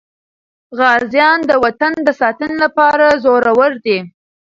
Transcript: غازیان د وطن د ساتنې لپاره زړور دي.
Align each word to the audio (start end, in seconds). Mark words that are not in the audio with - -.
غازیان 0.77 1.39
د 1.49 1.51
وطن 1.63 1.93
د 2.03 2.09
ساتنې 2.21 2.55
لپاره 2.63 3.05
زړور 3.23 3.71
دي. 3.85 3.99